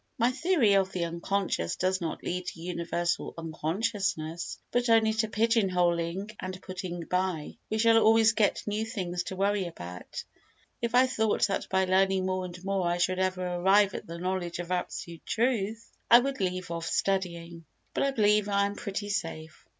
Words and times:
My 0.17 0.31
theory 0.31 0.73
of 0.73 0.91
the 0.91 1.05
unconscious 1.05 1.75
does 1.75 2.01
not 2.01 2.23
lead 2.23 2.47
to 2.47 2.59
universal 2.59 3.35
unconsciousness, 3.37 4.57
but 4.71 4.89
only 4.89 5.13
to 5.13 5.27
pigeon 5.27 5.69
holing 5.69 6.31
and 6.39 6.59
putting 6.63 7.01
by. 7.03 7.57
We 7.69 7.77
shall 7.77 7.99
always 7.99 8.31
get 8.33 8.63
new 8.65 8.83
things 8.83 9.21
to 9.25 9.35
worry 9.35 9.67
about. 9.67 10.23
If 10.81 10.95
I 10.95 11.05
thought 11.05 11.45
that 11.49 11.69
by 11.69 11.85
learning 11.85 12.25
more 12.25 12.45
and 12.45 12.65
more 12.65 12.87
I 12.87 12.97
should 12.97 13.19
ever 13.19 13.45
arrive 13.45 13.93
at 13.93 14.07
the 14.07 14.17
knowledge 14.17 14.57
of 14.57 14.71
absolute 14.71 15.23
truth, 15.23 15.95
I 16.09 16.17
would 16.17 16.39
leave 16.39 16.71
off 16.71 16.87
studying. 16.87 17.65
But 17.93 18.01
I 18.01 18.09
believe 18.09 18.49
I 18.49 18.65
am 18.65 18.73
pretty 18.73 19.09
safe. 19.09 19.67